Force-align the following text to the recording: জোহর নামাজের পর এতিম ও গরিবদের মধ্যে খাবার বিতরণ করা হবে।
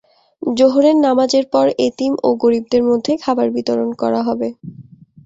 জোহর 0.41 0.85
নামাজের 1.03 1.45
পর 1.53 1.65
এতিম 1.87 2.11
ও 2.23 2.39
গরিবদের 2.41 2.81
মধ্যে 2.89 3.13
খাবার 3.23 3.47
বিতরণ 3.55 3.89
করা 4.01 4.19
হবে। 4.27 4.47